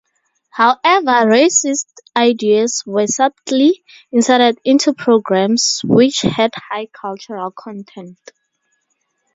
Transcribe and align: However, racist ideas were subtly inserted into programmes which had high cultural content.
However, 0.49 1.29
racist 1.29 1.85
ideas 2.15 2.81
were 2.87 3.05
subtly 3.05 3.83
inserted 4.11 4.57
into 4.65 4.95
programmes 4.95 5.81
which 5.83 6.21
had 6.21 6.53
high 6.55 6.87
cultural 6.87 7.51
content. 7.51 8.17